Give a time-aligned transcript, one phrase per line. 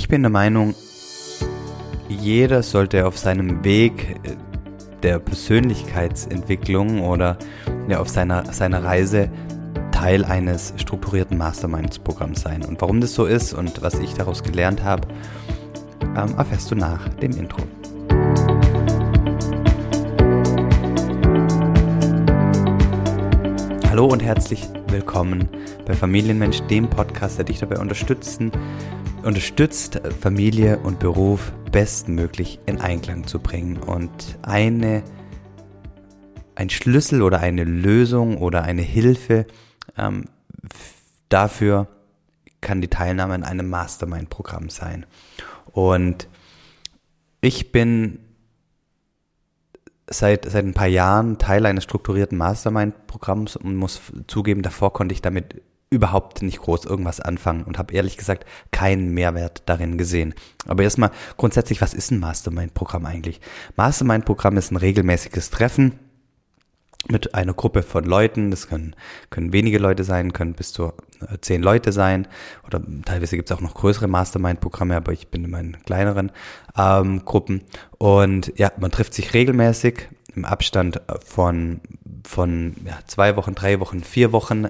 [0.00, 0.74] Ich bin der Meinung,
[2.08, 4.34] jeder sollte auf seinem Weg äh,
[5.02, 7.36] der Persönlichkeitsentwicklung oder
[7.86, 9.30] ja, auf seiner, seiner Reise
[9.92, 12.64] Teil eines strukturierten Masterminds-Programms sein.
[12.64, 15.06] Und warum das so ist und was ich daraus gelernt habe,
[16.16, 17.60] ähm, erfährst du nach dem Intro.
[23.90, 25.46] Hallo und herzlich willkommen
[25.84, 28.50] bei Familienmensch, dem Podcast, der dich dabei unterstützen
[29.22, 33.76] unterstützt, Familie und Beruf bestmöglich in Einklang zu bringen.
[33.76, 35.02] Und eine,
[36.54, 39.46] ein Schlüssel oder eine Lösung oder eine Hilfe
[39.96, 40.24] ähm,
[41.28, 41.88] dafür
[42.60, 45.06] kann die Teilnahme an einem Mastermind-Programm sein.
[45.72, 46.28] Und
[47.40, 48.18] ich bin
[50.08, 55.22] seit, seit ein paar Jahren Teil eines strukturierten Mastermind-Programms und muss zugeben, davor konnte ich
[55.22, 60.34] damit überhaupt nicht groß irgendwas anfangen und habe ehrlich gesagt keinen Mehrwert darin gesehen.
[60.68, 63.40] Aber erstmal grundsätzlich, was ist ein Mastermind-Programm eigentlich?
[63.76, 65.98] Mastermind-Programm ist ein regelmäßiges Treffen
[67.08, 68.52] mit einer Gruppe von Leuten.
[68.52, 68.94] Das können,
[69.30, 72.28] können wenige Leute sein, können bis zu äh, zehn Leute sein
[72.64, 76.30] oder teilweise gibt es auch noch größere Mastermind-Programme, aber ich bin in meinen kleineren
[76.76, 77.62] ähm, Gruppen.
[77.98, 81.80] Und ja, man trifft sich regelmäßig im Abstand von,
[82.24, 84.68] von ja, zwei Wochen, drei Wochen, vier Wochen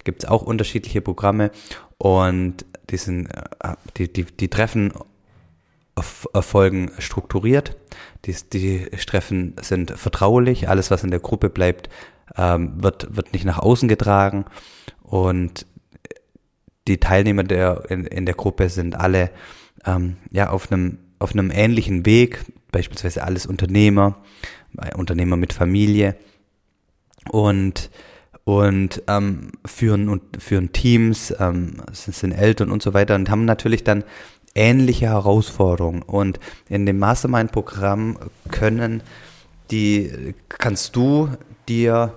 [0.00, 1.50] da gibt es auch unterschiedliche Programme
[1.98, 4.92] und die, sind, äh, die, die, die Treffen
[6.32, 7.76] erfolgen strukturiert.
[8.24, 10.70] Die, die Treffen sind vertraulich.
[10.70, 11.90] Alles, was in der Gruppe bleibt,
[12.34, 14.46] ähm, wird, wird nicht nach außen getragen.
[15.02, 15.66] Und
[16.88, 19.30] die Teilnehmer der, in, in der Gruppe sind alle
[19.84, 24.22] ähm, ja, auf, einem, auf einem ähnlichen Weg, beispielsweise alles Unternehmer,
[24.96, 26.16] Unternehmer mit Familie.
[27.28, 27.90] Und
[28.44, 33.84] und ähm, führen und führen Teams, ähm, sind Eltern und so weiter und haben natürlich
[33.84, 34.02] dann
[34.54, 36.02] ähnliche Herausforderungen.
[36.02, 38.18] Und in dem Mastermind-Programm
[38.50, 39.02] können
[39.70, 41.28] die, kannst du
[41.68, 42.14] dir,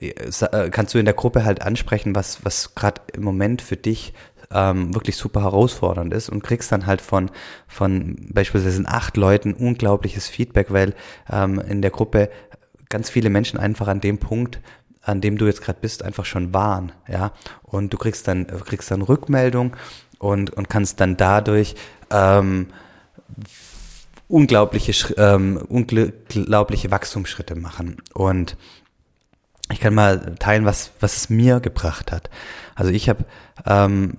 [0.00, 4.12] äh, kannst du in der Gruppe halt ansprechen, was, was gerade im Moment für dich
[4.52, 7.30] ähm, wirklich super herausfordernd ist und kriegst dann halt von,
[7.66, 10.94] von beispielsweise acht Leuten unglaubliches Feedback, weil
[11.30, 12.30] ähm, in der Gruppe
[12.88, 14.60] ganz viele Menschen einfach an dem Punkt
[15.04, 17.32] an dem du jetzt gerade bist, einfach schon waren, ja.
[17.62, 19.76] Und du kriegst dann, kriegst dann Rückmeldung
[20.18, 21.74] und, und kannst dann dadurch
[22.10, 22.68] ähm,
[24.28, 27.98] unglaubliche, ähm, unglaubliche Wachstumsschritte machen.
[28.14, 28.56] Und
[29.70, 32.30] ich kann mal teilen, was, was es mir gebracht hat.
[32.74, 33.24] Also ich habe
[33.66, 34.18] ähm,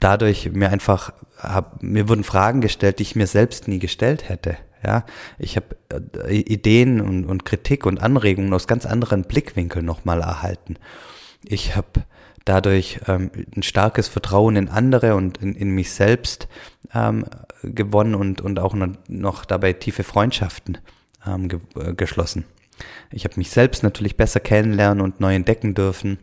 [0.00, 4.56] dadurch mir einfach, hab, mir wurden Fragen gestellt, die ich mir selbst nie gestellt hätte.
[4.84, 5.04] Ja,
[5.38, 5.76] ich habe
[6.26, 10.76] äh, Ideen und, und Kritik und Anregungen aus ganz anderen Blickwinkeln nochmal erhalten.
[11.44, 12.04] Ich habe
[12.44, 16.48] dadurch ähm, ein starkes Vertrauen in andere und in, in mich selbst
[16.94, 17.24] ähm,
[17.62, 18.74] gewonnen und, und auch
[19.08, 20.78] noch dabei tiefe Freundschaften
[21.26, 22.44] ähm, ge äh, geschlossen.
[23.10, 26.18] Ich habe mich selbst natürlich besser kennenlernen und neu entdecken dürfen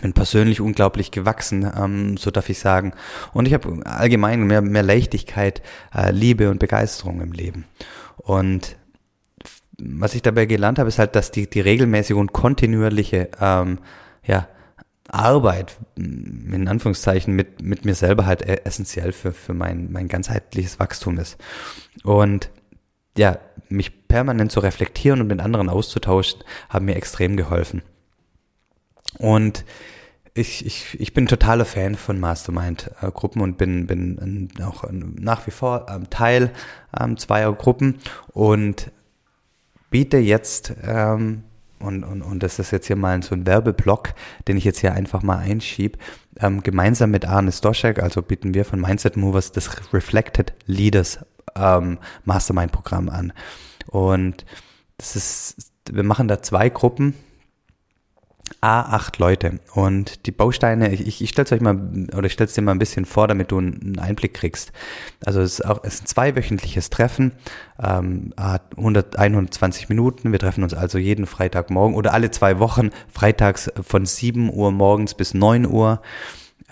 [0.00, 2.92] bin persönlich unglaublich gewachsen, ähm, so darf ich sagen.
[3.32, 5.62] Und ich habe allgemein mehr, mehr Leichtigkeit,
[5.94, 7.64] äh, Liebe und Begeisterung im Leben.
[8.16, 8.76] Und
[9.80, 13.78] was ich dabei gelernt habe, ist halt, dass die, die regelmäßige und kontinuierliche ähm,
[14.24, 14.48] ja,
[15.08, 20.78] Arbeit, in Anführungszeichen, mit, mit mir selber halt e-, essentiell für, für mein, mein ganzheitliches
[20.78, 21.38] Wachstum ist.
[22.02, 22.50] Und
[23.16, 23.38] ja,
[23.68, 27.82] mich permanent zu reflektieren und mit anderen auszutauschen, haben mir extrem geholfen.
[29.18, 29.64] Und
[30.34, 35.86] ich, ich, ich bin totaler Fan von Mastermind-Gruppen und bin, bin auch nach wie vor
[35.88, 36.52] ähm, Teil
[36.98, 37.98] ähm, zweier Gruppen
[38.32, 38.90] und
[39.90, 41.42] biete jetzt, ähm,
[41.80, 44.14] und, und, und das ist jetzt hier mal so ein Werbeblock,
[44.46, 45.98] den ich jetzt hier einfach mal einschieb,
[46.40, 51.18] ähm, gemeinsam mit Arne Stoschek, also bieten wir von Mindset Movers das Reflected Leaders
[51.56, 53.32] ähm, Mastermind-Programm an.
[53.86, 54.44] Und
[54.98, 57.14] das ist, wir machen da zwei Gruppen,
[58.60, 59.60] A8 Leute.
[59.74, 61.78] Und die Bausteine, ich, ich stelle es euch mal,
[62.16, 64.72] oder ich stelle es dir mal ein bisschen vor, damit du einen Einblick kriegst.
[65.24, 67.32] Also es ist auch, es ist ein zweiwöchentliches Treffen,
[67.82, 70.32] ähm, 100, 120 Minuten.
[70.32, 75.14] Wir treffen uns also jeden Freitagmorgen oder alle zwei Wochen, freitags von 7 Uhr morgens
[75.14, 76.02] bis 9 Uhr.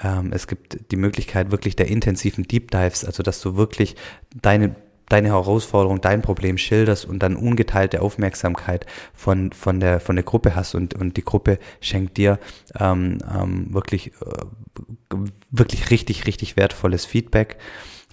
[0.02, 3.96] Ähm, es gibt die Möglichkeit wirklich der intensiven Deep Dives, also dass du wirklich
[4.34, 4.74] deine
[5.08, 10.56] deine Herausforderung, dein Problem schilderst und dann ungeteilte Aufmerksamkeit von, von, der, von der Gruppe
[10.56, 12.38] hast und, und die Gruppe schenkt dir
[12.78, 15.16] ähm, ähm, wirklich, äh,
[15.50, 17.56] wirklich richtig, richtig wertvolles Feedback.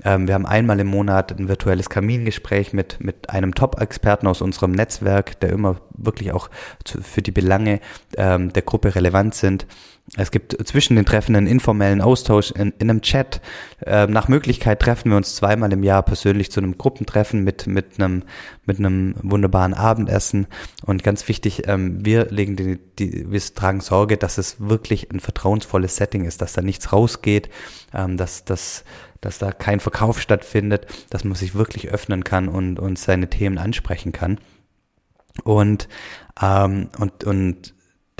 [0.03, 4.71] Ähm, wir haben einmal im Monat ein virtuelles Kamingespräch mit, mit einem Top-Experten aus unserem
[4.71, 6.49] Netzwerk, der immer wirklich auch
[6.83, 7.79] zu, für die Belange
[8.17, 9.67] ähm, der Gruppe relevant sind.
[10.17, 13.39] Es gibt zwischen den Treffen einen informellen Austausch in, in einem Chat.
[13.85, 17.99] Ähm, nach Möglichkeit treffen wir uns zweimal im Jahr persönlich zu einem Gruppentreffen mit, mit,
[17.99, 18.23] einem,
[18.65, 20.47] mit einem wunderbaren Abendessen.
[20.85, 25.19] Und ganz wichtig, ähm, wir legen die, die, wir tragen Sorge, dass es wirklich ein
[25.19, 27.49] vertrauensvolles Setting ist, dass da nichts rausgeht,
[27.93, 28.83] ähm, dass, dass,
[29.21, 33.57] dass da kein Verkauf stattfindet, dass man sich wirklich öffnen kann und, und seine Themen
[33.57, 34.39] ansprechen kann.
[35.43, 35.89] Und,
[36.41, 37.73] ähm, und, und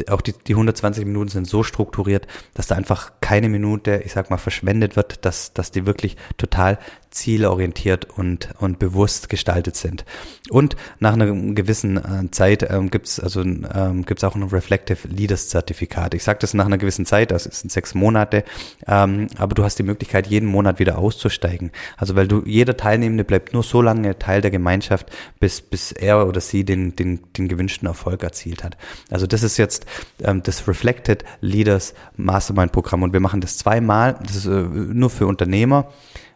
[0.10, 4.30] auch die, die 120 Minuten sind so strukturiert, dass da einfach keine Minute, ich sag
[4.30, 6.78] mal, verschwendet wird, dass, dass die wirklich total
[7.14, 10.04] zielorientiert und, und bewusst gestaltet sind.
[10.50, 16.14] Und nach einer gewissen äh, Zeit ähm, gibt's also ähm, auch ein Reflective Leaders Zertifikat.
[16.14, 18.44] Ich sage das nach einer gewissen Zeit, das sind sechs Monate,
[18.88, 21.72] ähm, aber du hast die Möglichkeit, jeden Monat wieder auszusteigen.
[21.98, 26.28] Also weil du, jeder Teilnehmende bleibt nur so lange Teil der Gemeinschaft, bis, bis er
[26.28, 28.78] oder sie den, den, den gewünschten Erfolg erzielt hat.
[29.12, 29.86] Also das ist jetzt
[30.24, 35.10] ähm, das Reflected Leaders Mastermind Programm und wir machen das zweimal, das ist äh, nur
[35.10, 35.88] für Unternehmer.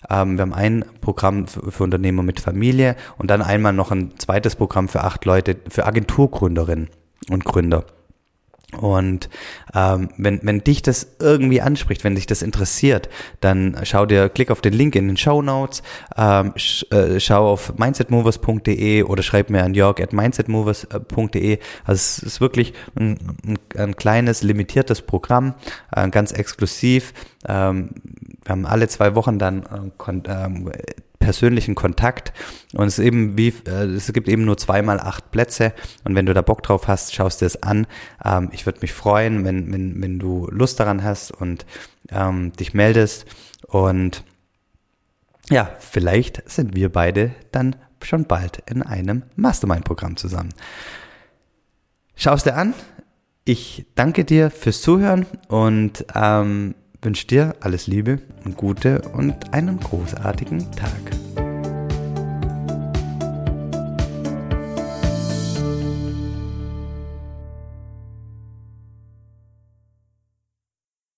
[0.10, 4.18] Ähm, wir haben ein Programm für, für Unternehmer mit Familie und dann einmal noch ein
[4.18, 6.90] zweites Programm für acht Leute, für Agenturgründerinnen
[7.30, 7.86] und Gründer.
[8.76, 9.30] Und
[9.74, 13.08] ähm, wenn, wenn dich das irgendwie anspricht, wenn dich das interessiert,
[13.40, 15.84] dann schau dir, klick auf den Link in den Show Notes,
[16.18, 21.60] ähm, sch, äh, schau auf mindsetmovers.de oder schreib mir an jörg at mindsetmovers.de.
[21.86, 25.54] Also es ist wirklich ein, ein, ein kleines, limitiertes Programm,
[25.96, 27.14] äh, ganz exklusiv.
[27.48, 27.92] Ähm,
[28.44, 29.92] wir haben alle zwei Wochen dann äh,
[31.20, 32.34] persönlichen Kontakt
[32.74, 35.74] und es eben wie äh, es gibt eben nur zweimal acht Plätze
[36.04, 37.88] und wenn du da Bock drauf hast, schaust dir es an.
[38.24, 41.66] Ähm, ich würde mich freuen, wenn, wenn, wenn du Lust daran hast und
[42.10, 43.26] ähm, dich meldest
[43.68, 44.24] und
[45.50, 50.54] ja, vielleicht sind wir beide dann schon bald in einem Mastermind-Programm zusammen.
[52.16, 52.74] Schau es dir an.
[53.46, 59.80] Ich danke dir fürs Zuhören und ähm, wünsche dir alles Liebe und Gute und einen
[59.80, 61.17] großartigen Tag.